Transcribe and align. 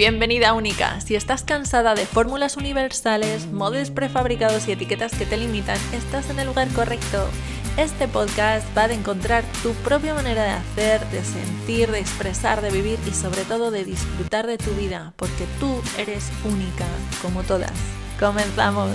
Bienvenida 0.00 0.54
única. 0.54 0.98
Si 1.02 1.14
estás 1.14 1.42
cansada 1.42 1.94
de 1.94 2.06
fórmulas 2.06 2.56
universales, 2.56 3.44
modos 3.52 3.90
prefabricados 3.90 4.66
y 4.66 4.72
etiquetas 4.72 5.12
que 5.12 5.26
te 5.26 5.36
limitan, 5.36 5.76
estás 5.92 6.30
en 6.30 6.38
el 6.38 6.46
lugar 6.46 6.68
correcto. 6.68 7.28
Este 7.76 8.08
podcast 8.08 8.66
va 8.74 8.84
a 8.84 8.92
encontrar 8.94 9.44
tu 9.62 9.74
propia 9.74 10.14
manera 10.14 10.42
de 10.42 10.50
hacer, 10.52 11.06
de 11.10 11.22
sentir, 11.22 11.90
de 11.90 11.98
expresar, 11.98 12.62
de 12.62 12.70
vivir 12.70 12.98
y 13.06 13.10
sobre 13.10 13.44
todo 13.44 13.70
de 13.70 13.84
disfrutar 13.84 14.46
de 14.46 14.56
tu 14.56 14.70
vida, 14.70 15.12
porque 15.16 15.44
tú 15.60 15.82
eres 15.98 16.30
única, 16.46 16.86
como 17.20 17.42
todas. 17.42 17.74
Comenzamos. 18.18 18.88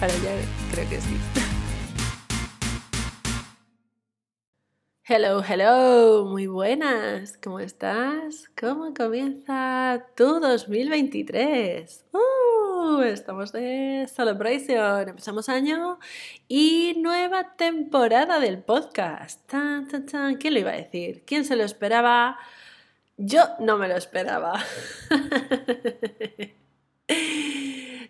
Ahora 0.00 0.14
ya 0.14 0.30
creo 0.70 0.88
que 0.88 1.00
sí. 1.00 1.47
Hello, 5.10 5.42
hello, 5.42 6.26
muy 6.26 6.48
buenas, 6.48 7.38
¿cómo 7.42 7.60
estás? 7.60 8.50
¿Cómo 8.60 8.92
comienza 8.92 10.04
tu 10.14 10.38
2023? 10.38 12.04
¡Uh! 12.12 13.00
Estamos 13.00 13.50
de 13.52 14.06
celebration, 14.14 15.08
empezamos 15.08 15.48
año 15.48 15.98
y 16.46 16.92
nueva 16.98 17.56
temporada 17.56 18.38
del 18.38 18.62
podcast. 18.62 19.46
Tan, 19.46 19.88
tan, 19.88 20.04
tan. 20.04 20.36
¿Quién 20.36 20.52
lo 20.52 20.60
iba 20.60 20.72
a 20.72 20.76
decir? 20.76 21.22
¿Quién 21.24 21.46
se 21.46 21.56
lo 21.56 21.64
esperaba? 21.64 22.38
Yo 23.16 23.44
no 23.60 23.78
me 23.78 23.88
lo 23.88 23.96
esperaba. 23.96 24.62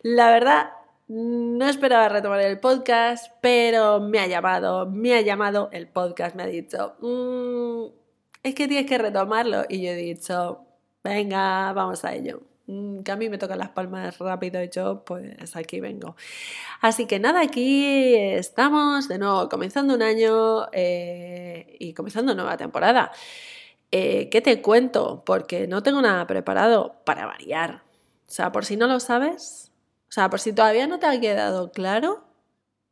La 0.03 0.33
verdad, 0.33 0.71
no 1.09 1.67
esperaba 1.67 2.09
retomar 2.09 2.41
el 2.41 2.61
podcast, 2.61 3.33
pero 3.41 4.01
me 4.01 4.21
ha 4.21 4.27
llamado, 4.27 4.87
me 4.87 5.15
ha 5.15 5.23
llamado 5.23 5.71
el 5.73 5.89
podcast, 5.89 6.37
me 6.37 6.43
ha 6.43 6.47
dicho, 6.47 6.97
mm, 7.01 7.87
es 8.43 8.55
que 8.55 8.69
tienes 8.69 8.87
que 8.87 8.99
retomarlo. 8.99 9.65
Y 9.69 9.83
yo 9.83 9.91
he 9.91 9.97
dicho, 9.97 10.67
venga, 11.03 11.73
vamos 11.73 12.05
a 12.05 12.15
ello. 12.15 12.43
Mm, 12.67 13.01
que 13.01 13.13
a 13.13 13.17
mí 13.17 13.31
me 13.31 13.39
tocan 13.39 13.59
las 13.59 13.71
palmas 13.71 14.19
rápido 14.19 14.63
y 14.63 14.69
yo 14.69 15.03
pues 15.05 15.57
aquí 15.57 15.81
vengo. 15.81 16.17
Así 16.83 17.07
que 17.07 17.19
nada, 17.19 17.41
aquí 17.41 18.15
estamos 18.15 19.09
de 19.09 19.19
nuevo 19.19 19.49
comenzando 19.49 19.95
un 19.95 20.03
año 20.03 20.69
eh, 20.73 21.77
y 21.81 21.95
comenzando 21.95 22.35
nueva 22.35 22.57
temporada. 22.59 23.13
Eh, 23.91 24.29
¿Qué 24.31 24.43
te 24.43 24.61
cuento? 24.63 25.23
Porque 25.25 25.67
no 25.67 25.83
tengo 25.83 26.03
nada 26.03 26.27
preparado 26.27 26.97
para 27.05 27.27
variar. 27.27 27.83
O 28.29 28.31
sea, 28.31 28.53
por 28.53 28.67
si 28.67 28.77
no 28.77 28.87
lo 28.87 29.01
sabes, 29.01 29.68
o 30.09 30.13
sea, 30.13 30.31
por 30.31 30.41
si 30.41 30.53
todavía 30.53 30.87
no 30.87 30.99
te 30.99 31.07
ha 31.07 31.21
quedado 31.21 31.73
claro, 31.73 32.25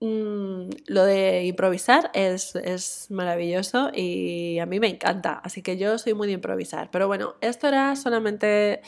mm, 0.01 0.69
lo 0.87 1.05
de 1.05 1.45
improvisar 1.47 2.11
es, 2.15 2.55
es, 2.57 3.07
maravilloso 3.11 3.91
y 3.95 4.59
a 4.59 4.67
mí 4.67 4.81
me 4.81 4.89
encanta. 4.89 5.41
Así 5.45 5.63
que 5.63 5.79
yo 5.79 5.99
soy 5.99 6.15
muy 6.15 6.27
de 6.29 6.35
improvisar. 6.35 6.91
Pero 6.91 7.07
bueno, 7.07 7.37
esto 7.41 7.69
era 7.69 7.97
solamente 7.97 8.83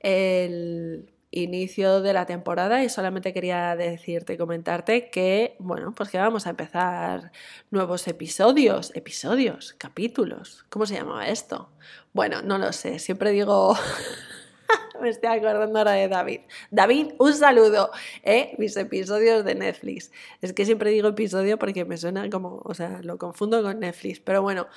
el 0.00 1.10
inicio 1.30 2.00
de 2.02 2.12
la 2.12 2.26
temporada 2.26 2.82
y 2.82 2.88
solamente 2.88 3.32
quería 3.32 3.76
decirte 3.76 4.34
y 4.34 4.36
comentarte 4.36 5.10
que, 5.10 5.56
bueno, 5.58 5.94
pues 5.94 6.10
que 6.10 6.18
vamos 6.18 6.46
a 6.46 6.50
empezar 6.50 7.32
nuevos 7.70 8.08
episodios, 8.08 8.92
episodios, 8.94 9.74
capítulos. 9.78 10.64
¿Cómo 10.70 10.86
se 10.86 10.94
llama 10.94 11.28
esto? 11.28 11.70
Bueno, 12.12 12.42
no 12.42 12.58
lo 12.58 12.72
sé, 12.72 12.98
siempre 12.98 13.30
digo 13.30 13.76
Me 15.00 15.08
estoy 15.08 15.30
acordando 15.30 15.78
ahora 15.78 15.92
de 15.92 16.08
David. 16.08 16.40
David, 16.70 17.12
un 17.18 17.34
saludo. 17.34 17.90
¿eh? 18.22 18.54
Mis 18.58 18.76
episodios 18.76 19.44
de 19.44 19.54
Netflix. 19.54 20.10
Es 20.40 20.52
que 20.52 20.64
siempre 20.64 20.90
digo 20.90 21.08
episodio 21.08 21.58
porque 21.58 21.84
me 21.84 21.96
suena 21.96 22.28
como, 22.30 22.60
o 22.64 22.74
sea, 22.74 23.00
lo 23.02 23.18
confundo 23.18 23.62
con 23.62 23.80
Netflix. 23.80 24.20
Pero 24.20 24.42
bueno, 24.42 24.68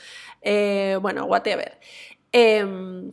eh, 0.42 0.98
bueno, 1.02 1.26
whatever. 1.26 1.80
Em, 2.32 3.12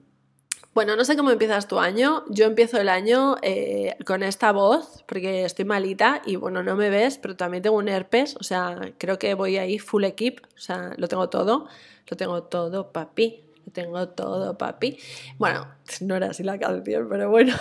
bueno, 0.73 0.95
no 0.97 1.05
sé 1.05 1.17
cómo 1.17 1.31
empiezas 1.31 1.67
tu 1.67 1.79
año. 1.79 2.25
Yo 2.29 2.47
empiezo 2.47 2.79
el 2.81 2.89
año 2.89 3.37
eh, 3.43 3.97
con 4.07 4.23
esta 4.23 4.53
voz 4.53 5.05
porque 5.07 5.45
estoy 5.45 5.65
malita 5.65 6.23
y 6.25 6.37
bueno, 6.37 6.63
no 6.63 6.77
me 6.77 6.91
ves, 6.91 7.19
pero 7.19 7.37
también 7.37 7.63
tengo 7.63 7.77
un 7.77 7.89
herpes. 7.89 8.37
O 8.39 8.45
sea, 8.45 8.93
creo 8.99 9.19
que 9.19 9.35
voy 9.35 9.59
ahí 9.59 9.79
full 9.79 10.05
equip. 10.05 10.41
O 10.57 10.61
sea, 10.61 10.93
lo 10.97 11.09
tengo 11.09 11.29
todo. 11.29 11.67
Lo 12.09 12.17
tengo 12.17 12.43
todo, 12.45 12.93
papi 12.93 13.50
tengo 13.73 14.09
todo, 14.11 14.57
papi. 14.59 14.99
Bueno, 15.39 15.69
no 16.01 16.17
era 16.17 16.31
así 16.31 16.43
la 16.43 16.59
canción, 16.59 17.09
pero 17.09 17.31
bueno. 17.31 17.55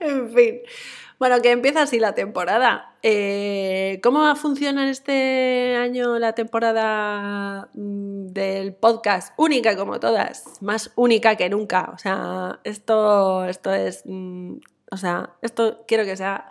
en 0.00 0.32
fin. 0.32 0.60
Bueno, 1.18 1.40
que 1.40 1.52
empieza 1.52 1.82
así 1.82 2.00
la 2.00 2.16
temporada. 2.16 2.96
Eh, 3.04 4.00
¿Cómo 4.02 4.22
va 4.22 4.32
a 4.32 4.34
funcionar 4.34 4.88
este 4.88 5.76
año 5.76 6.18
la 6.18 6.32
temporada 6.34 7.68
mm, 7.74 8.26
del 8.26 8.74
podcast? 8.74 9.32
Única 9.36 9.76
como 9.76 10.00
todas, 10.00 10.60
más 10.60 10.90
única 10.96 11.36
que 11.36 11.48
nunca. 11.48 11.90
O 11.94 11.98
sea, 11.98 12.58
esto, 12.64 13.44
esto 13.44 13.72
es, 13.72 14.02
mm, 14.04 14.54
o 14.90 14.96
sea, 14.96 15.30
esto 15.42 15.84
quiero 15.86 16.04
que 16.04 16.16
sea 16.16 16.48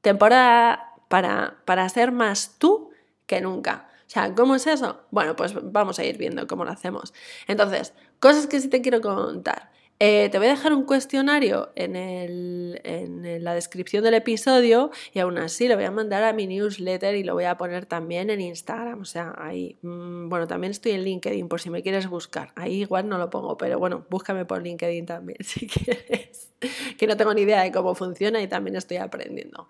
temporada 0.00 0.94
para, 1.08 1.58
para 1.64 1.88
ser 1.88 2.10
más 2.10 2.58
tú 2.58 2.90
que 3.26 3.40
nunca. 3.40 3.88
O 4.06 4.10
sea, 4.10 4.34
¿cómo 4.34 4.54
es 4.54 4.66
eso? 4.66 5.00
Bueno, 5.10 5.34
pues 5.34 5.52
vamos 5.72 5.98
a 5.98 6.04
ir 6.04 6.16
viendo 6.16 6.46
cómo 6.46 6.64
lo 6.64 6.70
hacemos. 6.70 7.12
Entonces, 7.48 7.92
cosas 8.20 8.46
que 8.46 8.60
sí 8.60 8.68
te 8.68 8.80
quiero 8.80 9.00
contar. 9.00 9.72
Eh, 9.98 10.28
te 10.30 10.36
voy 10.36 10.48
a 10.48 10.50
dejar 10.50 10.74
un 10.74 10.84
cuestionario 10.84 11.70
en, 11.74 11.96
en, 11.96 13.44
la 13.44 13.54
descripción 13.54 14.04
del 14.04 14.12
episodio 14.12 14.90
y 15.14 15.20
aún 15.20 15.38
así 15.38 15.68
lo 15.68 15.76
voy 15.76 15.84
a 15.84 15.90
mandar 15.90 16.22
a 16.22 16.34
mi 16.34 16.46
newsletter 16.46 17.14
y 17.14 17.24
lo 17.24 17.32
voy 17.32 17.44
a 17.44 17.56
poner 17.56 17.86
también 17.86 18.28
en 18.28 18.42
Instagram. 18.42 19.00
O 19.00 19.04
sea, 19.06 19.34
ahí, 19.38 19.78
mm, 19.80 20.28
bueno, 20.28 20.46
también 20.46 20.72
estoy 20.72 20.92
en 20.92 21.02
LinkedIn 21.02 21.48
por 21.48 21.60
si 21.62 21.70
me 21.70 21.82
quieres 21.82 22.08
buscar. 22.08 22.52
Ahí 22.56 22.82
igual 22.82 23.08
no 23.08 23.16
lo 23.16 23.30
pongo, 23.30 23.56
pero 23.56 23.78
bueno, 23.78 24.04
búscame 24.10 24.44
por 24.44 24.62
LinkedIn 24.62 25.06
también 25.06 25.38
si 25.44 25.66
quieres. 25.66 26.52
que 26.98 27.06
no 27.06 27.16
tengo 27.16 27.32
ni 27.32 27.42
idea 27.42 27.62
de 27.62 27.72
cómo 27.72 27.94
funciona 27.94 28.42
y 28.42 28.48
también 28.48 28.76
estoy 28.76 28.98
aprendiendo. 28.98 29.66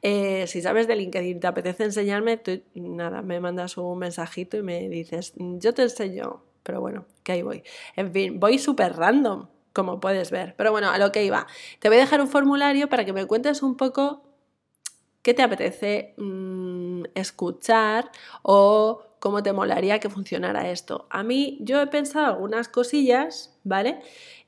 Eh, 0.00 0.46
si 0.46 0.62
sabes 0.62 0.86
de 0.86 0.96
LinkedIn, 0.96 1.40
te 1.40 1.46
apetece 1.48 1.84
enseñarme, 1.84 2.38
tú, 2.38 2.62
nada, 2.74 3.20
me 3.20 3.40
mandas 3.40 3.76
un 3.76 3.98
mensajito 3.98 4.56
y 4.56 4.62
me 4.62 4.88
dices, 4.88 5.34
yo 5.36 5.74
te 5.74 5.82
enseño. 5.82 6.42
Pero 6.62 6.80
bueno, 6.80 7.06
que 7.22 7.32
ahí 7.32 7.42
voy. 7.42 7.62
En 7.94 8.12
fin, 8.12 8.40
voy 8.40 8.58
súper 8.58 8.96
random 8.96 9.46
como 9.76 10.00
puedes 10.00 10.30
ver. 10.30 10.54
Pero 10.56 10.72
bueno, 10.72 10.88
a 10.90 10.96
lo 10.96 11.12
que 11.12 11.22
iba. 11.22 11.46
Te 11.80 11.88
voy 11.90 11.98
a 11.98 12.00
dejar 12.00 12.22
un 12.22 12.28
formulario 12.28 12.88
para 12.88 13.04
que 13.04 13.12
me 13.12 13.26
cuentes 13.26 13.62
un 13.62 13.76
poco 13.76 14.22
qué 15.20 15.34
te 15.34 15.42
apetece 15.42 16.14
mm, 16.16 17.02
escuchar 17.14 18.10
o 18.42 19.02
cómo 19.20 19.42
te 19.42 19.52
molaría 19.52 20.00
que 20.00 20.08
funcionara 20.08 20.70
esto. 20.70 21.06
A 21.10 21.22
mí 21.22 21.58
yo 21.60 21.78
he 21.82 21.86
pensado 21.88 22.26
algunas 22.26 22.68
cosillas, 22.68 23.58
¿vale? 23.64 24.00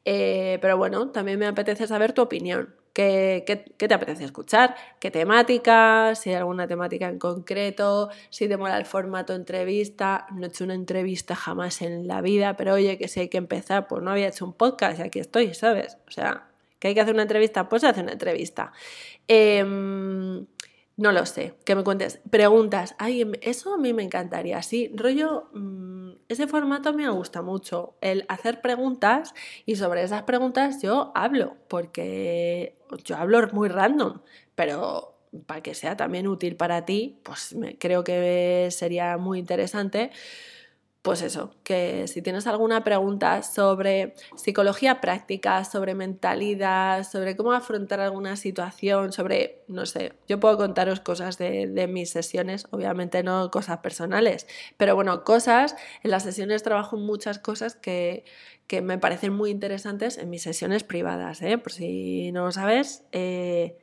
Eh, 0.07 0.59
pero 0.63 0.79
bueno, 0.79 1.11
también 1.11 1.39
me 1.39 1.47
apetece 1.47 1.87
saber 1.87 2.15
tu 2.15 2.23
opinión. 2.23 2.75
¿Qué, 2.99 3.65
te 3.77 3.95
apetece 3.95 4.25
escuchar? 4.25 4.75
¿Qué 4.99 5.13
temática? 5.13 6.17
Si 6.17 6.31
hay 6.31 6.35
alguna 6.35 6.67
temática 6.67 7.09
en 7.09 7.21
concreto, 7.21 8.11
si 8.29 8.49
te 8.49 8.57
mola 8.57 8.77
el 8.77 8.87
formato 8.87 9.37
entrevista. 9.37 10.27
No 10.35 10.47
he 10.47 10.49
hecho 10.49 10.65
una 10.65 10.75
entrevista 10.75 11.37
jamás 11.37 11.81
en 11.81 12.09
la 12.09 12.21
vida, 12.23 12.57
pero 12.57 12.75
oye, 12.75 12.99
que 12.99 13.07
si 13.07 13.21
hay 13.21 13.29
que 13.29 13.39
empezar, 13.39 13.87
pues 13.87 14.03
no 14.03 14.11
había 14.11 14.27
hecho 14.27 14.45
un 14.45 14.53
podcast 14.53 14.99
y 14.99 15.03
aquí 15.03 15.21
estoy, 15.21 15.55
¿sabes? 15.55 15.97
O 16.09 16.11
sea, 16.11 16.49
que 16.81 16.89
hay 16.89 16.95
que 16.95 17.01
hacer 17.01 17.15
una 17.15 17.23
entrevista, 17.23 17.69
pues 17.69 17.83
se 17.83 17.87
hace 17.87 18.01
una 18.01 18.11
entrevista. 18.11 18.73
Eh, 19.29 19.65
no 20.99 21.13
lo 21.13 21.25
sé, 21.27 21.55
que 21.65 21.77
me 21.77 21.85
cuentes. 21.85 22.21
Preguntas. 22.29 22.97
Ay, 22.99 23.23
em, 23.23 23.33
eso 23.41 23.73
a 23.75 23.79
mí 23.79 23.93
me 23.95 24.03
encantaría. 24.03 24.61
Sí, 24.63 24.91
rollo, 24.97 25.49
mm, 25.55 26.11
ese 26.29 26.49
formato 26.49 26.93
me 26.93 27.09
gusta 27.09 27.41
mucho. 27.41 27.95
El 28.01 28.27
hacer 28.29 28.61
preguntas 28.61 29.33
y 29.65 29.77
sobre 29.77 30.03
esas 30.03 30.25
preguntas 30.25 30.83
yo 30.83 31.13
hablo, 31.15 31.57
porque 31.69 32.77
yo 33.05 33.17
hablo 33.17 33.47
muy 33.53 33.69
random, 33.69 34.21
pero 34.57 35.15
para 35.47 35.63
que 35.63 35.75
sea 35.75 35.97
también 35.97 36.27
útil 36.27 36.57
para 36.57 36.85
ti, 36.85 37.21
pues 37.23 37.55
creo 37.79 38.03
que 38.03 38.69
sería 38.73 39.19
muy 39.19 39.39
interesante 39.39 40.11
pues 41.09 41.23
eso, 41.23 41.55
que 41.63 42.07
si 42.07 42.21
tienes 42.21 42.47
alguna 42.47 42.85
pregunta 42.85 43.43
sobre 43.43 44.13
psicología 44.37 45.01
práctica, 45.01 45.65
sobre 45.65 45.95
mentalidad, 45.95 47.03
sobre 47.03 47.35
cómo 47.35 47.53
afrontar 47.53 48.01
alguna 48.01 48.37
situación, 48.37 49.15
sobre, 49.15 49.63
no 49.69 49.87
sé, 49.87 50.13
yo 50.29 50.39
puedo 50.39 50.59
contaros 50.59 51.01
cosas 51.01 51.39
de, 51.39 51.89
mis 51.89 52.11
sesiones, 52.11 52.67
obviamente 52.73 53.23
no 53.23 53.51
cosas 53.51 53.79
personales, 53.79 54.47
pero 54.77 54.95
bueno, 54.97 55.25
cosas, 55.25 55.77
en 56.03 56.11
las 56.11 56.25
sesiones 56.25 56.63
trabajo 56.63 56.99
muchas 56.99 57.39
cosas 57.39 57.75
que, 57.75 58.27
que 58.67 58.83
me 58.83 58.99
parecen 58.99 59.33
muy 59.33 59.49
interesantes 59.49 60.19
en 60.19 60.29
mis 60.29 60.43
sesiones 60.43 60.85
privadas, 60.85 61.41
¿eh? 61.41 61.57
por 61.57 61.73
si 61.73 62.33
no 62.33 62.45
lo 62.45 62.53
sabes. 62.53 63.05
Eh, 63.13 63.79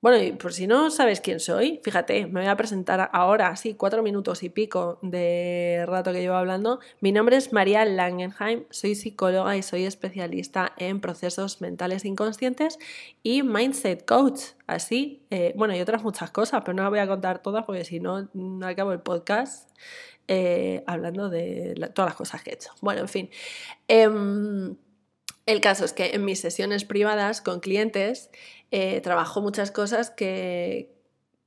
bueno, 0.00 0.22
y 0.22 0.32
por 0.32 0.52
si 0.52 0.66
no 0.66 0.90
sabes 0.90 1.20
quién 1.20 1.40
soy, 1.40 1.80
fíjate, 1.82 2.26
me 2.26 2.40
voy 2.40 2.48
a 2.48 2.56
presentar 2.56 3.10
ahora, 3.12 3.56
sí, 3.56 3.74
cuatro 3.74 4.02
minutos 4.02 4.42
y 4.44 4.48
pico 4.48 4.98
de 5.02 5.84
rato 5.86 6.12
que 6.12 6.20
llevo 6.20 6.36
hablando. 6.36 6.78
Mi 7.00 7.10
nombre 7.10 7.36
es 7.36 7.52
María 7.52 7.84
Langenheim, 7.84 8.64
soy 8.70 8.94
psicóloga 8.94 9.56
y 9.56 9.62
soy 9.62 9.84
especialista 9.86 10.72
en 10.76 11.00
procesos 11.00 11.60
mentales 11.60 12.04
inconscientes 12.04 12.78
y 13.22 13.42
mindset 13.42 14.04
coach. 14.04 14.40
Así, 14.68 15.26
eh, 15.30 15.52
bueno, 15.56 15.74
y 15.74 15.80
otras 15.80 16.02
muchas 16.04 16.30
cosas, 16.30 16.60
pero 16.64 16.74
no 16.74 16.82
las 16.82 16.90
voy 16.90 17.00
a 17.00 17.06
contar 17.08 17.42
todas 17.42 17.64
porque 17.64 17.84
si 17.84 17.98
no, 18.00 18.28
no 18.34 18.66
acabo 18.66 18.92
el 18.92 19.00
podcast. 19.00 19.68
eh, 20.28 20.84
hablando 20.86 21.30
de 21.30 21.74
todas 21.94 22.10
las 22.10 22.16
cosas 22.16 22.42
que 22.42 22.50
he 22.50 22.54
hecho. 22.54 22.70
Bueno, 22.82 23.00
en 23.00 23.08
fin. 23.08 23.30
Em, 23.88 24.76
el 25.46 25.60
caso 25.62 25.84
es 25.86 25.94
que 25.94 26.10
en 26.14 26.24
mis 26.26 26.40
sesiones 26.40 26.84
privadas 26.84 27.40
con 27.40 27.60
clientes 27.60 28.30
eh, 28.70 29.00
trabajo 29.00 29.40
muchas 29.40 29.70
cosas 29.70 30.10
que, 30.10 30.92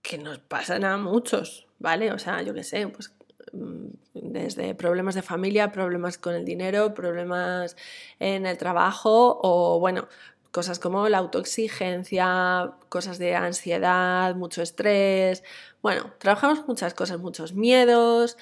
que 0.01 0.17
nos 0.17 0.39
pasan 0.39 0.83
a 0.83 0.97
muchos, 0.97 1.67
¿vale? 1.79 2.11
O 2.11 2.19
sea, 2.19 2.41
yo 2.41 2.53
qué 2.53 2.63
sé, 2.63 2.87
pues 2.87 3.13
mm, 3.53 3.87
desde 4.13 4.75
problemas 4.75 5.15
de 5.15 5.21
familia, 5.21 5.71
problemas 5.71 6.17
con 6.17 6.35
el 6.35 6.45
dinero, 6.45 6.93
problemas 6.93 7.75
en 8.19 8.45
el 8.45 8.57
trabajo 8.57 9.39
o 9.43 9.79
bueno, 9.79 10.07
cosas 10.51 10.79
como 10.79 11.07
la 11.09 11.19
autoexigencia, 11.19 12.73
cosas 12.89 13.19
de 13.19 13.35
ansiedad, 13.35 14.35
mucho 14.35 14.61
estrés. 14.61 15.43
Bueno, 15.81 16.13
trabajamos 16.19 16.67
muchas 16.67 16.93
cosas, 16.93 17.19
muchos 17.19 17.53
miedos, 17.53 18.37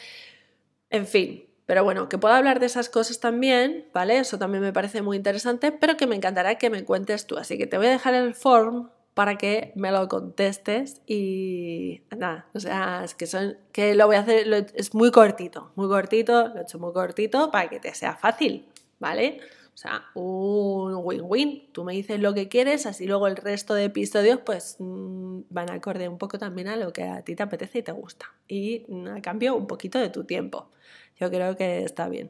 en 0.90 1.08
fin. 1.08 1.49
Pero 1.70 1.84
bueno, 1.84 2.10
que 2.10 2.18
puedo 2.18 2.34
hablar 2.34 2.60
de 2.60 2.66
esas 2.66 2.90
cosas 2.90 3.20
también, 3.20 3.86
¿vale? 3.94 4.18
Eso 4.18 4.40
también 4.40 4.64
me 4.64 4.74
parece 4.74 5.04
muy 5.04 5.16
interesante, 5.16 5.72
pero 5.72 5.98
que 5.98 6.08
me 6.08 6.16
encantará 6.16 6.56
que 6.56 6.72
me 6.72 6.84
cuentes 6.84 7.28
tú. 7.28 7.38
Así 7.38 7.60
que 7.60 7.68
te 7.68 7.78
voy 7.78 7.86
a 7.86 7.92
dejar 7.92 8.16
el 8.16 8.34
form 8.34 8.90
para 9.14 9.38
que 9.38 9.72
me 9.76 9.92
lo 9.92 10.08
contestes 10.08 11.04
y 11.06 12.02
nada, 12.18 12.48
o 12.56 12.60
sea, 12.60 13.04
es 13.04 13.14
que, 13.14 13.28
son, 13.28 13.56
que 13.72 13.94
lo 13.94 14.08
voy 14.08 14.16
a 14.16 14.22
hacer, 14.22 14.72
es 14.74 14.96
muy 14.96 15.12
cortito, 15.12 15.72
muy 15.76 15.88
cortito, 15.88 16.48
lo 16.48 16.58
he 16.58 16.64
hecho 16.64 16.80
muy 16.80 16.92
cortito 16.92 17.52
para 17.52 17.70
que 17.70 17.80
te 17.80 17.94
sea 17.94 18.16
fácil, 18.16 18.68
¿vale? 18.98 19.40
O 19.80 19.82
sea, 19.82 20.04
un 20.14 20.94
win-win. 21.06 21.72
Tú 21.72 21.86
me 21.86 21.94
dices 21.94 22.20
lo 22.20 22.34
que 22.34 22.50
quieres, 22.50 22.86
así 22.86 23.06
luego 23.06 23.28
el 23.28 23.38
resto 23.38 23.74
de 23.74 23.86
episodios 23.86 24.42
pues 24.46 24.76
mm, 24.78 25.44
van 25.50 25.70
a 25.70 25.76
acorde 25.76 26.10
un 26.10 26.18
poco 26.18 26.38
también 26.38 26.68
a 26.68 26.76
lo 26.76 26.92
que 26.92 27.04
a 27.04 27.22
ti 27.22 27.34
te 27.34 27.44
apetece 27.44 27.80
y 27.80 27.84
te 27.84 27.94
gusta. 27.94 28.26
Y 28.46 28.84
mm, 28.90 29.08
a 29.08 29.22
cambio 29.22 29.56
un 29.56 29.68
poquito 29.68 29.98
de 29.98 30.10
tu 30.10 30.26
tiempo. 30.26 30.70
Yo 31.18 31.30
creo 31.30 31.56
que 31.56 31.86
está 31.86 32.10
bien. 32.10 32.30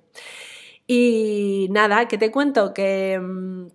Y 0.86 1.70
nada, 1.72 2.08
que 2.08 2.20
te 2.20 2.32
cuento 2.32 2.72
que 2.72 3.20
mm, 3.20 3.70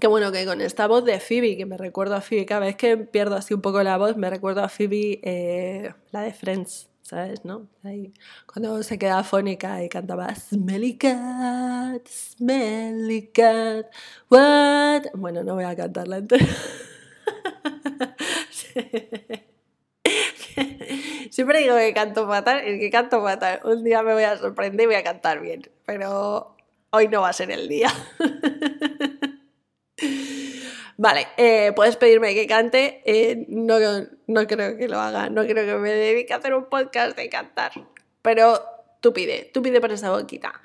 Qué 0.00 0.06
bueno 0.06 0.30
que 0.30 0.46
con 0.46 0.60
esta 0.60 0.86
voz 0.86 1.04
de 1.04 1.18
Phoebe, 1.18 1.56
que 1.56 1.66
me 1.66 1.76
recuerdo 1.76 2.14
a 2.14 2.20
Phoebe, 2.20 2.46
cada 2.46 2.60
vez 2.60 2.76
que 2.76 2.96
pierdo 2.98 3.34
así 3.34 3.52
un 3.52 3.62
poco 3.62 3.82
la 3.82 3.96
voz, 3.96 4.16
me 4.16 4.30
recuerdo 4.30 4.62
a 4.62 4.68
Phoebe, 4.68 5.18
eh, 5.24 5.92
la 6.12 6.20
de 6.20 6.32
Friends, 6.32 6.88
¿sabes? 7.08 7.44
¿No? 7.44 7.68
Ahí, 7.84 8.12
cuando 8.46 8.82
se 8.82 8.98
queda 8.98 9.24
fónica 9.24 9.82
y 9.82 9.88
cantaba 9.88 10.34
Smelly 10.34 10.98
Cat, 10.98 12.06
Smelly 12.06 13.28
Cat, 13.28 13.86
what? 14.28 15.04
Bueno, 15.14 15.42
no 15.42 15.54
voy 15.54 15.64
a 15.64 15.74
cantarla 15.74 16.18
entera. 16.18 16.44
Siempre 21.30 21.60
digo 21.60 21.76
que 21.76 21.94
canto 21.94 22.26
fatal, 22.26 22.68
y 22.68 22.78
que 22.78 22.90
canto 22.90 23.22
fatal. 23.22 23.60
Un 23.64 23.84
día 23.84 24.02
me 24.02 24.12
voy 24.12 24.24
a 24.24 24.36
sorprender 24.36 24.84
y 24.84 24.86
voy 24.86 24.96
a 24.96 25.04
cantar 25.04 25.40
bien, 25.40 25.62
pero 25.86 26.56
hoy 26.90 27.08
no 27.08 27.22
va 27.22 27.30
a 27.30 27.32
ser 27.32 27.50
el 27.50 27.68
día. 27.68 27.90
Vale, 31.00 31.28
eh, 31.36 31.72
puedes 31.76 31.96
pedirme 31.96 32.34
que 32.34 32.48
cante. 32.48 33.02
Eh, 33.06 33.46
no, 33.48 33.78
no 34.26 34.46
creo 34.48 34.76
que 34.76 34.88
lo 34.88 34.98
haga. 34.98 35.30
No 35.30 35.46
creo 35.46 35.64
que 35.64 35.76
me 35.76 35.92
dedique 35.92 36.32
a 36.32 36.38
hacer 36.38 36.54
un 36.54 36.64
podcast 36.64 37.16
de 37.16 37.28
cantar. 37.28 37.70
Pero 38.20 38.60
tú 39.00 39.12
pide, 39.12 39.48
tú 39.54 39.62
pide 39.62 39.80
por 39.80 39.92
esa 39.92 40.10
boquita. 40.10 40.60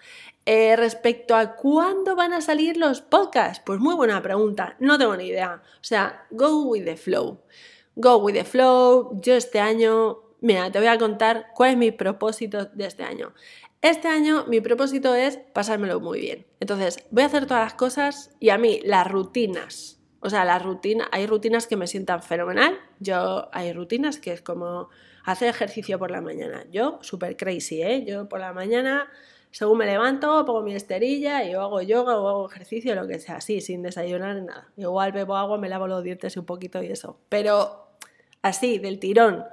Eh, 0.47 0.75
respecto 0.75 1.35
a 1.35 1.55
cuándo 1.55 2.15
van 2.15 2.33
a 2.33 2.41
salir 2.41 2.77
los 2.77 3.01
podcasts, 3.01 3.61
pues 3.63 3.79
muy 3.79 3.93
buena 3.93 4.23
pregunta. 4.23 4.75
No 4.79 4.97
tengo 4.97 5.15
ni 5.15 5.27
idea. 5.27 5.61
O 5.75 5.83
sea, 5.83 6.25
go 6.31 6.63
with 6.63 6.85
the 6.85 6.97
flow. 6.97 7.43
Go 7.95 8.17
with 8.17 8.33
the 8.33 8.43
flow. 8.43 9.11
Yo 9.21 9.35
este 9.35 9.59
año, 9.59 10.17
mira, 10.41 10.71
te 10.71 10.79
voy 10.79 10.87
a 10.87 10.97
contar 10.97 11.51
cuál 11.53 11.71
es 11.71 11.77
mi 11.77 11.91
propósito 11.91 12.65
de 12.73 12.87
este 12.87 13.03
año. 13.03 13.35
Este 13.83 14.07
año 14.07 14.45
mi 14.47 14.61
propósito 14.61 15.13
es 15.13 15.37
pasármelo 15.37 15.99
muy 15.99 16.21
bien. 16.21 16.47
Entonces, 16.59 17.05
voy 17.11 17.21
a 17.21 17.27
hacer 17.27 17.45
todas 17.45 17.65
las 17.65 17.75
cosas 17.75 18.31
y 18.39 18.49
a 18.49 18.57
mí 18.57 18.81
las 18.83 19.07
rutinas 19.11 19.99
o 20.23 20.29
sea, 20.29 20.45
la 20.45 20.57
rutina, 20.57 21.09
hay 21.11 21.27
rutinas 21.27 21.67
que 21.67 21.75
me 21.75 21.85
sientan 21.85 22.23
fenomenal. 22.23 22.79
Yo 22.99 23.49
hay 23.51 23.73
rutinas 23.73 24.19
que 24.19 24.31
es 24.31 24.41
como 24.41 24.89
hacer 25.25 25.49
ejercicio 25.49 25.99
por 25.99 26.11
la 26.11 26.21
mañana. 26.21 26.65
Yo, 26.71 26.99
súper 27.01 27.35
crazy, 27.35 27.81
¿eh? 27.81 28.05
Yo 28.07 28.29
por 28.29 28.39
la 28.39 28.53
mañana, 28.53 29.09
según 29.51 29.79
me 29.79 29.85
levanto, 29.85 30.45
pongo 30.45 30.61
mi 30.61 30.75
esterilla 30.75 31.43
y 31.43 31.51
hago 31.51 31.81
yoga 31.81 32.17
o 32.17 32.29
hago 32.29 32.49
ejercicio, 32.49 32.95
lo 32.95 33.05
que 33.05 33.19
sea, 33.19 33.35
así, 33.37 33.59
sin 33.59 33.83
desayunar 33.83 34.35
ni 34.37 34.45
nada. 34.47 34.69
Igual 34.77 35.11
bebo 35.11 35.35
agua, 35.35 35.57
me 35.57 35.67
lavo 35.67 35.87
los 35.87 36.01
dientes 36.03 36.37
un 36.37 36.45
poquito 36.45 36.81
y 36.81 36.87
eso. 36.87 37.19
Pero 37.27 37.89
así, 38.41 38.79
del 38.79 38.99
tirón. 38.99 39.43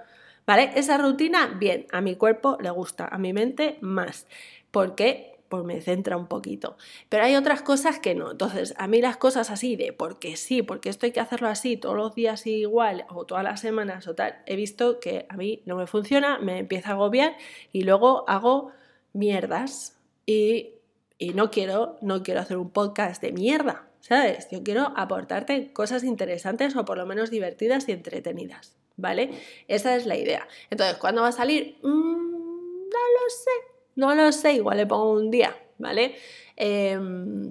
¿Vale? 0.46 0.70
Esa 0.76 0.99
rutina, 0.99 1.56
bien, 1.58 1.87
a 1.90 2.00
mi 2.00 2.14
cuerpo 2.14 2.58
le 2.61 2.70
gusta, 2.70 3.08
a 3.11 3.19
mi 3.19 3.32
mente 3.32 3.76
más. 3.81 4.28
¿Por 4.70 4.94
qué? 4.94 5.30
Pues 5.50 5.64
me 5.64 5.81
centra 5.81 6.17
un 6.17 6.29
poquito. 6.29 6.76
Pero 7.08 7.25
hay 7.25 7.35
otras 7.35 7.61
cosas 7.61 7.99
que 7.99 8.14
no. 8.14 8.31
Entonces, 8.31 8.73
a 8.79 8.87
mí 8.87 9.02
las 9.02 9.17
cosas 9.17 9.50
así 9.50 9.75
de 9.75 9.93
porque 9.93 10.37
sí, 10.37 10.62
porque 10.62 10.88
esto 10.88 11.06
hay 11.06 11.12
que 11.12 11.19
hacerlo 11.20 11.49
así 11.49 11.76
todos 11.76 11.97
los 11.97 12.14
días 12.14 12.47
igual 12.47 13.05
o 13.11 13.26
todas 13.26 13.43
las 13.43 13.61
semanas 13.61 14.06
o 14.06 14.14
tal, 14.14 14.37
he 14.47 14.55
visto 14.55 15.00
que 15.00 15.26
a 15.29 15.37
mí 15.37 15.62
no 15.67 15.76
me 15.76 15.88
funciona, 15.88 16.38
me 16.38 16.58
empieza 16.58 16.91
a 16.91 16.93
agobiar 16.93 17.37
y 17.73 17.82
luego 17.82 18.25
hago 18.29 18.70
mierdas 19.12 19.99
y, 20.25 20.75
y 21.19 21.35
no 21.35 21.50
quiero, 21.50 21.99
no 22.00 22.23
quiero 22.23 22.41
hacer 22.41 22.56
un 22.56 22.70
podcast 22.70 23.20
de 23.20 23.32
mierda, 23.32 23.88
¿sabes? 23.99 24.49
Yo 24.52 24.62
quiero 24.62 24.93
aportarte 24.97 25.73
cosas 25.73 26.05
interesantes 26.05 26.76
o 26.76 26.85
por 26.85 26.97
lo 26.97 27.06
menos 27.06 27.29
divertidas 27.29 27.88
y 27.88 27.93
entretenidas, 27.93 28.76
¿vale? 28.97 29.31
Esa 29.67 29.97
es 29.97 30.06
la 30.06 30.17
idea. 30.17 30.47
Entonces, 30.70 30.97
¿cuándo 30.99 31.23
va 31.23 31.29
a 31.29 31.32
salir? 31.32 31.76
Mm, 31.82 31.88
no 31.88 32.99
lo 32.99 33.31
sé 33.31 33.69
no 34.00 34.14
lo 34.14 34.32
sé, 34.32 34.55
igual 34.55 34.79
le 34.79 34.87
pongo 34.87 35.12
un 35.12 35.31
día, 35.31 35.55
¿vale? 35.79 36.17
Em, 36.56 37.50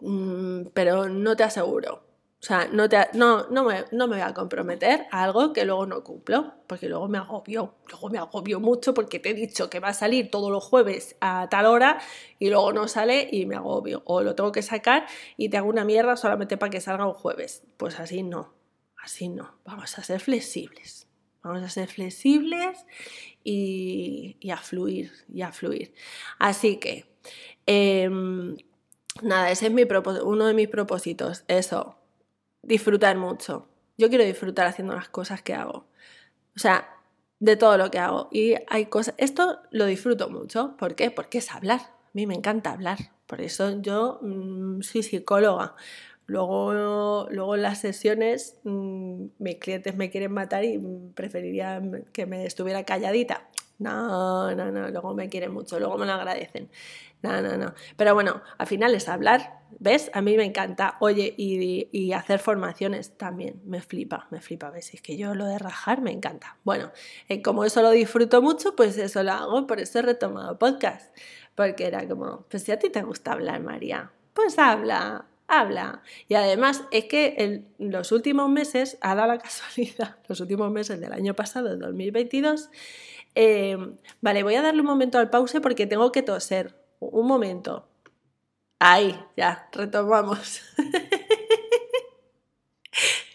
mm, 0.00 0.66
pero 0.74 1.08
no 1.08 1.36
te 1.36 1.44
aseguro. 1.44 2.02
O 2.42 2.46
sea, 2.46 2.68
no, 2.70 2.88
te, 2.88 2.98
no, 3.14 3.48
no, 3.48 3.64
me, 3.64 3.84
no 3.92 4.06
me 4.06 4.16
voy 4.16 4.20
a 4.22 4.34
comprometer 4.34 5.06
a 5.10 5.22
algo 5.24 5.52
que 5.54 5.64
luego 5.64 5.86
no 5.86 6.04
cumplo, 6.04 6.54
porque 6.66 6.88
luego 6.88 7.08
me 7.08 7.18
agobio. 7.18 7.76
Luego 7.88 8.10
me 8.10 8.18
agobio 8.18 8.60
mucho 8.60 8.92
porque 8.92 9.18
te 9.18 9.30
he 9.30 9.34
dicho 9.34 9.70
que 9.70 9.80
va 9.80 9.88
a 9.88 9.94
salir 9.94 10.30
todos 10.30 10.50
los 10.50 10.62
jueves 10.64 11.16
a 11.20 11.48
tal 11.48 11.66
hora 11.66 12.00
y 12.38 12.50
luego 12.50 12.72
no 12.72 12.86
sale 12.88 13.28
y 13.32 13.46
me 13.46 13.56
agobio. 13.56 14.02
O 14.04 14.22
lo 14.22 14.34
tengo 14.34 14.52
que 14.52 14.62
sacar 14.62 15.06
y 15.38 15.48
te 15.48 15.56
hago 15.56 15.68
una 15.70 15.84
mierda 15.84 16.16
solamente 16.16 16.58
para 16.58 16.70
que 16.70 16.80
salga 16.82 17.06
un 17.06 17.14
jueves. 17.14 17.62
Pues 17.78 17.98
así 18.00 18.22
no, 18.22 18.52
así 19.02 19.28
no. 19.28 19.54
Vamos 19.64 19.96
a 19.98 20.02
ser 20.02 20.20
flexibles. 20.20 21.06
Vamos 21.44 21.62
a 21.62 21.68
ser 21.68 21.88
flexibles 21.88 22.86
y, 23.44 24.38
a 24.50 24.56
fluir, 24.56 25.12
y 25.32 25.42
a 25.42 25.52
fluir. 25.52 25.94
Así 26.38 26.78
que, 26.78 27.04
em, 27.66 28.56
nada, 29.22 29.50
ese 29.50 29.66
es 29.66 29.72
mi 29.72 29.84
uno 30.24 30.46
de 30.46 30.54
mis 30.54 30.68
propósitos, 30.68 31.44
eso, 31.46 31.98
disfrutar 32.62 33.16
mucho. 33.18 33.68
Yo 33.98 34.08
quiero 34.08 34.24
disfrutar 34.24 34.66
haciendo 34.66 34.94
las 34.94 35.08
cosas 35.10 35.42
que 35.42 35.54
hago. 35.54 35.86
O 36.56 36.58
sea, 36.58 36.88
de 37.40 37.56
todo 37.56 37.76
lo 37.76 37.90
que 37.90 37.98
hago. 37.98 38.28
Y 38.32 38.54
hay 38.68 38.86
cosas, 38.86 39.14
esto 39.18 39.60
lo 39.70 39.86
disfruto 39.86 40.30
mucho. 40.30 40.76
¿Por 40.78 40.94
qué? 40.94 41.10
Porque 41.10 41.38
es 41.38 41.50
hablar. 41.52 41.80
A 41.80 42.10
mí 42.14 42.26
me 42.26 42.34
encanta 42.34 42.72
hablar. 42.72 42.98
Por 43.26 43.40
eso 43.40 43.80
yo 43.82 44.18
mm, 44.22 44.80
soy 44.82 45.02
psicóloga. 45.02 45.74
Luego, 46.26 47.26
luego 47.30 47.54
en 47.54 47.62
las 47.62 47.78
sesiones 47.80 48.58
mm, 48.64 49.26
mis 49.38 49.56
clientes 49.56 49.96
me 49.96 50.10
quieren 50.10 50.32
matar 50.32 50.64
y 50.64 50.80
preferirían 51.14 52.06
que 52.12 52.26
me 52.26 52.46
estuviera 52.46 52.84
calladita. 52.84 53.48
No, 53.78 54.54
no, 54.54 54.70
no, 54.70 54.88
luego 54.88 55.14
me 55.14 55.28
quieren 55.28 55.52
mucho, 55.52 55.78
luego 55.78 55.98
me 55.98 56.06
lo 56.06 56.12
agradecen. 56.12 56.70
No, 57.22 57.40
no, 57.40 57.56
no. 57.56 57.74
Pero 57.96 58.14
bueno, 58.14 58.42
al 58.58 58.66
final 58.66 58.94
es 58.94 59.08
hablar, 59.08 59.60
¿ves? 59.80 60.10
A 60.12 60.20
mí 60.20 60.36
me 60.36 60.44
encanta. 60.44 60.96
Oye, 61.00 61.34
y, 61.36 62.12
hacer 62.12 62.38
formaciones 62.38 63.16
también, 63.16 63.60
me 63.64 63.80
flipa, 63.80 64.28
me 64.30 64.40
flipa. 64.40 64.70
¿Ves? 64.70 64.94
Es 64.94 65.02
que 65.02 65.16
yo 65.16 65.34
lo 65.34 65.46
de 65.46 65.58
rajar 65.58 66.02
me 66.02 66.12
encanta. 66.12 66.58
Bueno, 66.64 66.92
eh, 67.28 67.42
como 67.42 67.64
eso 67.64 67.82
lo 67.82 67.90
disfruto 67.90 68.42
mucho, 68.42 68.76
pues 68.76 68.96
eso 68.98 69.22
lo 69.22 69.32
hago, 69.32 69.66
por 69.66 69.80
eso 69.80 69.98
he 69.98 70.02
retomado 70.02 70.58
podcast. 70.58 71.16
Porque 71.54 71.86
era 71.86 72.06
como, 72.06 72.44
pues 72.48 72.62
si 72.62 72.72
a 72.72 72.78
ti 72.78 72.90
te 72.90 73.02
gusta 73.02 73.32
hablar, 73.32 73.60
María, 73.60 74.12
pues 74.34 74.58
habla, 74.58 75.26
habla. 75.60 76.02
Y 76.28 76.34
además 76.34 76.84
es 76.90 77.04
que 77.06 77.34
en 77.38 77.74
los 77.78 78.12
últimos 78.12 78.48
meses, 78.48 78.98
ha 79.00 79.14
dado 79.14 79.28
la 79.28 79.38
casualidad, 79.42 80.16
los 80.28 80.40
últimos 80.40 80.70
meses 80.70 81.00
del 81.00 81.12
año 81.12 81.34
pasado, 81.34 81.76
2022, 81.76 82.70
em, 83.34 83.96
vale, 84.20 84.42
voy 84.42 84.54
a 84.54 84.62
darle 84.62 84.80
un 84.80 84.86
momento 84.86 85.18
al 85.18 85.30
pause 85.30 85.60
porque 85.60 85.86
tengo 85.86 86.12
que 86.12 86.22
toser. 86.22 86.74
Un 87.00 87.26
momento. 87.26 87.88
Ahí, 88.78 89.18
ya, 89.36 89.68
retomamos. 89.72 90.62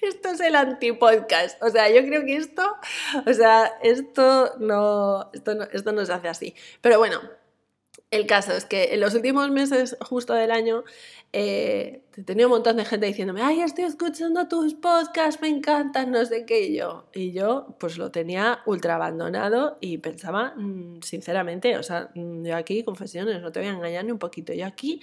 esto 0.01 0.29
es 0.29 0.39
el 0.41 0.55
antipodcast. 0.55 1.61
O 1.63 1.69
sea, 1.69 1.89
yo 1.89 2.01
creo 2.03 2.25
que 2.25 2.35
esto, 2.35 2.75
o 3.25 3.33
sea, 3.33 3.71
esto 3.81 4.55
no, 4.59 5.29
esto 5.33 5.55
no, 5.55 5.63
esto 5.65 5.91
no 5.91 6.05
se 6.05 6.13
hace 6.13 6.27
así. 6.27 6.55
Pero 6.81 6.99
bueno, 6.99 7.19
El 8.11 8.25
caso 8.25 8.53
es 8.53 8.65
que 8.65 8.95
en 8.95 9.01
los 9.01 9.13
últimos 9.13 9.51
meses 9.51 9.95
justo 10.01 10.33
del 10.33 10.49
año 10.49 10.83
eh, 11.31 12.01
tenía 12.25 12.47
un 12.47 12.51
montón 12.53 12.77
de 12.77 12.85
gente 12.85 13.05
diciéndome, 13.05 13.43
ay, 13.43 13.61
estoy 13.61 13.83
escuchando 13.83 14.47
tus 14.47 14.73
podcasts, 14.73 15.39
me 15.43 15.47
encantan, 15.47 16.09
no 16.09 16.25
sé 16.25 16.43
qué, 16.47 16.61
y 16.65 16.75
yo, 16.77 17.07
y 17.13 17.33
yo 17.33 17.75
pues 17.79 17.99
lo 17.99 18.09
tenía 18.09 18.61
ultra 18.65 18.95
abandonado 18.95 19.77
y 19.79 19.99
pensaba, 19.99 20.55
mm, 20.57 21.01
sinceramente, 21.03 21.77
o 21.77 21.83
sea, 21.83 22.09
mm, 22.15 22.45
yo 22.45 22.55
aquí, 22.55 22.83
confesiones, 22.83 23.43
no 23.43 23.51
te 23.51 23.59
voy 23.59 23.69
a 23.69 23.73
engañar 23.73 24.03
ni 24.05 24.11
un 24.11 24.17
poquito, 24.19 24.53
yo 24.53 24.65
aquí 24.65 25.01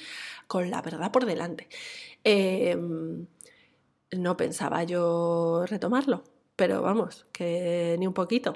con 0.48 0.68
la 0.68 0.82
verdad 0.82 1.12
por 1.12 1.26
delante. 1.26 1.68
Em, 2.24 3.26
no 4.12 4.36
pensaba 4.36 4.84
yo 4.84 5.64
retomarlo, 5.66 6.24
pero 6.56 6.82
vamos, 6.82 7.26
que 7.32 7.96
ni 7.98 8.06
un 8.06 8.14
poquito. 8.14 8.54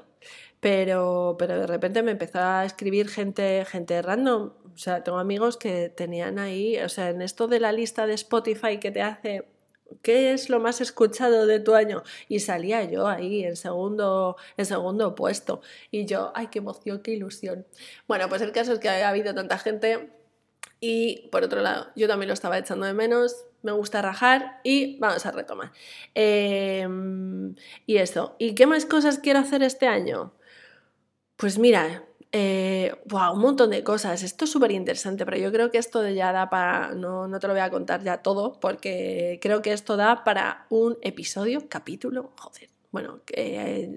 Pero, 0.60 1.36
pero 1.38 1.58
de 1.58 1.66
repente 1.66 2.02
me 2.02 2.12
empezó 2.12 2.38
a 2.40 2.64
escribir 2.64 3.08
gente, 3.08 3.64
gente 3.64 4.00
random. 4.02 4.52
O 4.74 4.78
sea, 4.78 5.02
tengo 5.02 5.18
amigos 5.18 5.56
que 5.56 5.88
tenían 5.88 6.38
ahí, 6.38 6.78
o 6.78 6.88
sea, 6.88 7.10
en 7.10 7.22
esto 7.22 7.48
de 7.48 7.60
la 7.60 7.72
lista 7.72 8.06
de 8.06 8.14
Spotify 8.14 8.78
que 8.78 8.90
te 8.90 9.02
hace 9.02 9.46
¿qué 10.02 10.32
es 10.32 10.48
lo 10.48 10.60
más 10.60 10.80
escuchado 10.80 11.46
de 11.46 11.60
tu 11.60 11.74
año? 11.74 12.02
Y 12.28 12.40
salía 12.40 12.84
yo 12.84 13.08
ahí 13.08 13.44
en 13.44 13.56
segundo, 13.56 14.36
en 14.56 14.66
segundo 14.66 15.14
puesto. 15.14 15.60
Y 15.90 16.06
yo, 16.06 16.32
ay, 16.34 16.48
qué 16.48 16.58
emoción, 16.58 17.00
qué 17.02 17.12
ilusión. 17.12 17.66
Bueno, 18.08 18.28
pues 18.28 18.42
el 18.42 18.52
caso 18.52 18.72
es 18.74 18.78
que 18.78 18.88
ha 18.88 19.08
habido 19.08 19.34
tanta 19.34 19.58
gente 19.58 20.10
y 20.80 21.28
por 21.30 21.44
otro 21.44 21.60
lado, 21.60 21.88
yo 21.94 22.08
también 22.08 22.28
lo 22.28 22.34
estaba 22.34 22.58
echando 22.58 22.86
de 22.86 22.94
menos, 22.94 23.44
me 23.62 23.72
gusta 23.72 24.00
rajar 24.00 24.60
y 24.64 24.98
vamos 24.98 25.26
a 25.26 25.30
retomar. 25.32 25.72
Em, 26.14 27.54
y 27.86 27.98
eso, 27.98 28.34
¿y 28.38 28.54
qué 28.54 28.66
más 28.66 28.86
cosas 28.86 29.18
quiero 29.18 29.40
hacer 29.40 29.62
este 29.62 29.86
año? 29.86 30.32
Pues 31.40 31.58
mira, 31.58 32.04
eh, 32.32 32.92
un 33.10 33.40
montón 33.40 33.70
de 33.70 33.82
cosas. 33.82 34.22
Esto 34.22 34.44
es 34.44 34.50
súper 34.50 34.72
interesante, 34.72 35.24
pero 35.24 35.38
yo 35.38 35.50
creo 35.50 35.70
que 35.70 35.78
esto 35.78 36.06
ya 36.06 36.32
da 36.32 36.50
para. 36.50 36.94
No, 36.94 37.26
no, 37.26 37.40
te 37.40 37.46
lo 37.46 37.54
voy 37.54 37.62
a 37.62 37.70
contar 37.70 38.02
ya 38.02 38.18
todo, 38.18 38.60
porque 38.60 39.38
creo 39.40 39.62
que 39.62 39.72
esto 39.72 39.96
da 39.96 40.22
para 40.22 40.66
un 40.68 40.98
episodio, 41.00 41.66
capítulo. 41.70 42.32
Joder. 42.38 42.68
Bueno. 42.90 43.22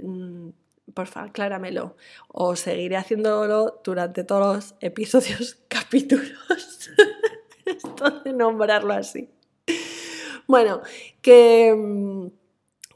Mm, 0.03 0.51
porfa, 0.93 1.23
acláramelo. 1.23 1.97
O 2.29 2.55
seguiré 2.55 2.95
haciéndolo 2.95 3.81
durante 3.83 4.23
todos 4.23 4.55
los 4.55 4.75
episodios, 4.79 5.57
capítulos. 5.67 6.31
esto 7.65 8.21
de 8.23 8.31
nombrarlo 8.31 8.93
así. 8.93 9.29
Bueno, 10.47 10.81
que 11.21 11.75
mm, 11.75 12.27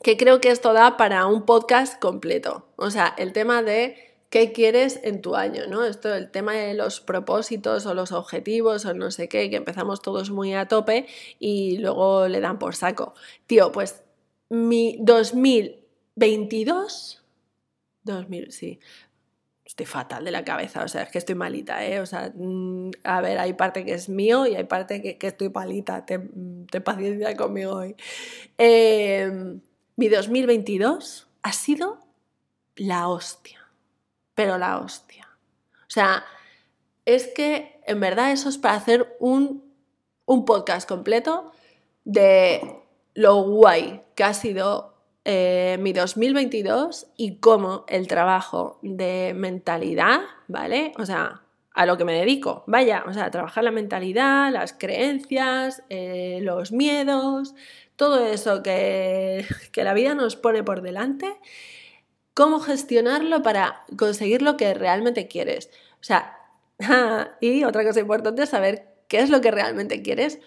que 0.01 0.15
creo 0.15 0.39
que 0.39 0.51
esto 0.51 0.71
da 0.71 0.95
para 0.95 1.25
un 1.25 1.45
podcast 1.45 1.99
completo. 1.99 2.69
O 2.77 2.91
sea, 2.91 3.13
el 3.17 3.33
tema 3.33 3.61
de 3.61 4.06
qué 4.29 4.51
quieres 4.51 4.99
en 5.03 5.21
tu 5.21 5.35
año, 5.35 5.67
¿no? 5.67 5.85
Esto, 5.85 6.13
el 6.13 6.29
tema 6.31 6.53
de 6.53 6.73
los 6.73 6.99
propósitos 6.99 7.85
o 7.85 7.93
los 7.93 8.11
objetivos 8.11 8.85
o 8.85 8.93
no 8.93 9.11
sé 9.11 9.29
qué, 9.29 9.49
que 9.49 9.55
empezamos 9.57 10.01
todos 10.01 10.29
muy 10.31 10.53
a 10.53 10.67
tope 10.67 11.07
y 11.39 11.77
luego 11.77 12.27
le 12.27 12.41
dan 12.41 12.59
por 12.59 12.75
saco. 12.75 13.13
Tío, 13.45 13.71
pues 13.71 14.03
mi 14.49 14.97
2022, 15.01 17.23
2000, 18.03 18.51
sí, 18.51 18.79
estoy 19.65 19.85
fatal 19.85 20.25
de 20.25 20.31
la 20.31 20.43
cabeza, 20.43 20.83
o 20.83 20.87
sea, 20.87 21.03
es 21.03 21.11
que 21.11 21.19
estoy 21.19 21.35
malita, 21.35 21.85
¿eh? 21.85 21.99
O 21.99 22.05
sea, 22.05 22.31
mm, 22.33 22.91
a 23.03 23.21
ver, 23.21 23.37
hay 23.39 23.53
parte 23.53 23.85
que 23.85 23.93
es 23.93 24.09
mío 24.09 24.45
y 24.47 24.55
hay 24.55 24.63
parte 24.65 25.01
que, 25.01 25.17
estoy 25.27 25.49
malita, 25.49 26.05
ten, 26.05 26.67
paciencia 26.83 27.35
conmigo 27.35 27.73
hoy. 27.75 27.95
Em, 28.57 29.61
mi 29.95 30.09
2022 30.09 31.27
ha 31.43 31.53
sido 31.53 31.99
la 32.75 33.07
hostia 33.09 33.66
pero 34.37 34.59
la 34.59 34.77
hostia. 34.77 35.27
O 35.79 35.89
sea, 35.89 36.23
es 37.05 37.25
que 37.25 37.81
en 37.87 37.99
verdad 37.99 38.31
eso 38.31 38.49
es 38.49 38.59
para 38.59 38.75
hacer 38.75 39.17
un, 39.19 39.65
podcast 40.45 40.87
completo 40.87 41.51
de 42.03 42.61
lo 43.15 43.41
guay 43.41 44.03
que 44.13 44.23
ha 44.23 44.35
sido 44.35 44.93
eh, 45.25 45.77
mi 45.79 45.91
2022 45.91 47.07
y 47.17 47.37
cómo 47.37 47.83
el 47.87 48.07
trabajo 48.07 48.77
de 48.83 49.33
mentalidad, 49.35 50.19
¿vale? 50.47 50.91
O 50.99 51.05
sea, 51.07 51.41
a 51.73 51.85
lo 51.87 51.97
que 51.97 52.05
me 52.05 52.13
dedico, 52.13 52.63
vaya, 52.67 53.05
o 53.07 53.13
sea, 53.13 53.31
trabajar 53.31 53.63
la 53.63 53.71
mentalidad, 53.71 54.51
las 54.51 54.73
creencias, 54.73 55.81
eh, 55.89 56.41
los 56.43 56.71
miedos, 56.71 57.55
todo 57.95 58.23
eso 58.23 58.61
que, 58.61 59.47
que 59.71 59.83
la 59.83 59.95
vida 59.95 60.13
nos 60.13 60.35
pone 60.35 60.63
por 60.63 60.83
delante 60.83 61.33
cómo 62.37 62.59
gestionarlo 62.59 63.41
para 63.41 63.83
conseguir 63.97 64.43
lo 64.43 64.57
que 64.57 64.75
realmente 64.75 65.27
quieres. 65.27 65.71
O 65.99 66.03
sea, 66.03 66.37
y 67.41 67.63
otra 67.63 67.83
cosa 67.83 67.99
importante 67.99 68.43
es 68.43 68.49
saber 68.49 68.93
qué 69.07 69.21
es 69.21 69.31
lo 69.31 69.41
que 69.41 69.49
realmente 69.49 70.03
quieres 70.03 70.37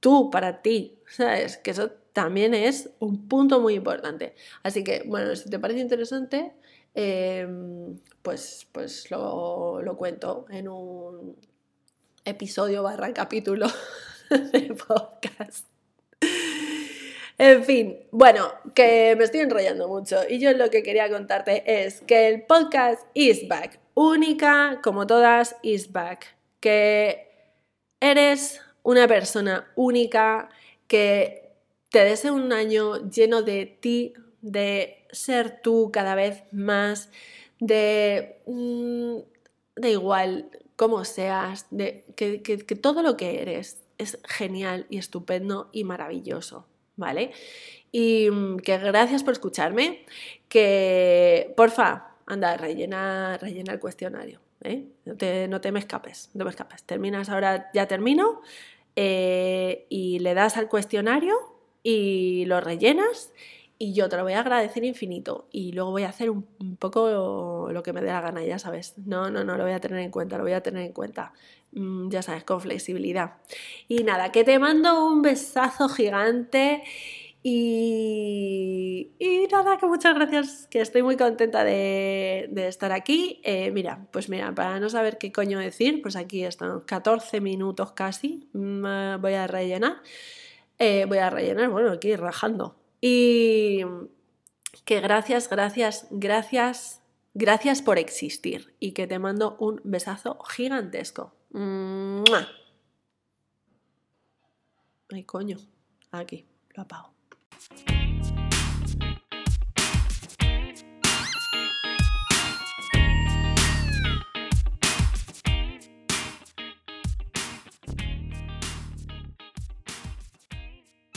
tú 0.00 0.30
para 0.30 0.62
ti, 0.62 0.98
¿sabes? 1.06 1.58
Que 1.58 1.72
eso 1.72 1.90
también 2.14 2.54
es 2.54 2.88
un 2.98 3.28
punto 3.28 3.60
muy 3.60 3.74
importante. 3.74 4.34
Así 4.62 4.84
que, 4.84 5.02
bueno, 5.04 5.36
si 5.36 5.50
te 5.50 5.58
parece 5.58 5.80
interesante, 5.80 6.54
em, 6.94 7.98
pues, 8.22 8.66
pues 8.72 9.10
lo, 9.10 9.82
lo 9.82 9.98
cuento 9.98 10.46
en 10.48 10.66
un 10.66 11.36
episodio 12.24 12.82
barra 12.82 13.12
capítulo 13.12 13.66
de 14.30 14.74
podcast. 14.74 15.73
En 17.36 17.64
fin, 17.64 17.98
bueno, 18.12 18.52
que 18.74 19.16
me 19.16 19.24
estoy 19.24 19.40
enrollando 19.40 19.88
mucho. 19.88 20.20
Y 20.28 20.38
yo 20.38 20.52
lo 20.52 20.70
que 20.70 20.82
quería 20.84 21.10
contarte 21.10 21.84
es 21.84 22.00
que 22.02 22.28
el 22.28 22.42
podcast 22.42 23.02
is 23.14 23.48
back, 23.48 23.80
única 23.94 24.80
como 24.84 25.06
todas 25.06 25.56
is 25.62 25.90
back, 25.90 26.36
que 26.60 27.28
eres 28.00 28.60
una 28.84 29.08
persona 29.08 29.66
única, 29.74 30.48
que 30.86 31.50
te 31.90 32.04
deseo 32.04 32.34
un 32.34 32.52
año 32.52 33.08
lleno 33.10 33.42
de 33.42 33.66
ti, 33.66 34.14
de 34.40 35.06
ser 35.10 35.60
tú 35.62 35.90
cada 35.92 36.14
vez 36.14 36.44
más, 36.52 37.10
de... 37.58 38.42
Mm, 38.46 39.18
da 39.76 39.88
igual 39.88 40.50
cómo 40.76 41.04
seas, 41.04 41.66
de 41.70 42.04
que 42.14 42.76
todo 42.80 43.02
lo 43.02 43.16
que 43.16 43.42
eres 43.42 43.82
es 43.98 44.18
genial 44.24 44.86
y 44.88 44.98
estupendo 44.98 45.68
y 45.72 45.82
maravilloso. 45.82 46.66
¿Vale? 46.96 47.32
Y 47.92 48.30
mm, 48.30 48.58
que 48.58 48.78
gracias 48.78 49.22
por 49.22 49.32
escucharme, 49.32 50.04
que 50.48 51.52
porfa, 51.56 52.16
anda, 52.26 52.56
rellena, 52.56 53.38
rellena 53.38 53.72
el 53.72 53.80
cuestionario, 53.80 54.40
¿eh? 54.62 54.84
no, 55.04 55.16
te, 55.16 55.48
no, 55.48 55.60
te, 55.60 55.72
me 55.72 55.78
escapes, 55.78 56.30
no 56.34 56.44
me 56.44 56.50
escapes. 56.50 56.82
Terminas 56.84 57.28
ahora, 57.28 57.70
ya 57.74 57.86
termino, 57.86 58.42
eh, 58.96 59.86
y 59.88 60.18
le 60.20 60.34
das 60.34 60.56
al 60.56 60.68
cuestionario 60.68 61.34
y 61.82 62.44
lo 62.46 62.60
rellenas 62.60 63.32
y 63.84 63.92
yo 63.92 64.08
te 64.08 64.16
lo 64.16 64.22
voy 64.22 64.32
a 64.32 64.40
agradecer 64.40 64.82
infinito 64.82 65.46
y 65.52 65.72
luego 65.72 65.90
voy 65.90 66.04
a 66.04 66.08
hacer 66.08 66.30
un, 66.30 66.46
poco 66.78 67.68
lo, 67.70 67.82
que 67.82 67.92
me 67.92 68.00
dé 68.00 68.06
la 68.06 68.22
gana, 68.22 68.42
ya 68.42 68.58
sabes. 68.58 68.94
No, 68.96 69.30
no, 69.30 69.44
no 69.44 69.58
lo 69.58 69.64
voy 69.64 69.74
a 69.74 69.80
tener 69.80 69.98
en 69.98 70.10
cuenta, 70.10 70.38
lo 70.38 70.44
voy 70.44 70.54
a 70.54 70.62
tener 70.62 70.86
en 70.86 70.92
cuenta. 70.92 71.34
Mm, 71.72 72.08
ya 72.08 72.22
sabes, 72.22 72.44
con 72.44 72.62
flexibilidad. 72.62 73.34
Y 73.86 74.02
nada, 74.04 74.32
que 74.32 74.42
te 74.42 74.58
mando 74.58 75.06
un 75.06 75.20
besazo 75.20 75.90
gigante. 75.90 76.82
Y, 77.42 79.10
y, 79.18 79.48
nada, 79.52 79.76
que 79.76 79.84
muchas 79.84 80.14
gracias, 80.14 80.66
que 80.70 80.80
estoy 80.80 81.02
muy 81.02 81.18
contenta 81.18 81.62
de, 81.62 82.50
estar 82.66 82.90
aquí. 82.92 83.42
Eh, 83.44 83.70
mira, 83.70 84.06
pues 84.12 84.30
mira, 84.30 84.54
para 84.54 84.80
no 84.80 84.88
saber 84.88 85.18
qué 85.18 85.30
coño 85.30 85.58
decir, 85.58 86.00
pues 86.00 86.16
aquí 86.16 86.42
están 86.42 86.80
14 86.80 87.42
minutos 87.42 87.92
casi, 87.92 88.48
mm, 88.54 89.20
voy 89.20 89.34
a 89.34 89.46
rellenar. 89.46 89.96
Eh, 90.78 91.04
voy 91.06 91.18
a 91.18 91.28
rellenar, 91.28 91.68
bueno, 91.68 91.92
aquí 91.92 92.16
rajando. 92.16 92.76
Y 93.06 93.82
que 94.86 95.00
gracias, 95.00 95.50
gracias, 95.50 96.06
gracias, 96.10 97.02
gracias 97.34 97.82
por 97.82 97.98
existir 97.98 98.74
y 98.80 98.92
que 98.92 99.06
te 99.06 99.18
mando 99.18 99.58
un 99.60 99.78
besazo 99.84 100.38
gigantesco. 100.44 101.34
Ay, 105.10 105.24
coño. 105.24 105.58
Aquí, 106.12 106.46
lo 106.74 106.84
apago. 106.84 107.12